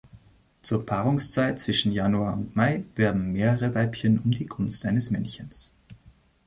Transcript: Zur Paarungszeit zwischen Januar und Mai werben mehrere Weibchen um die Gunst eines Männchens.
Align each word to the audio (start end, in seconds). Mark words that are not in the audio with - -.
Zur 0.63 0.83
Paarungszeit 0.83 1.59
zwischen 1.59 1.91
Januar 1.91 2.33
und 2.33 2.55
Mai 2.55 2.83
werben 2.95 3.33
mehrere 3.33 3.75
Weibchen 3.75 4.17
um 4.17 4.31
die 4.31 4.47
Gunst 4.47 4.87
eines 4.87 5.11
Männchens. 5.11 5.75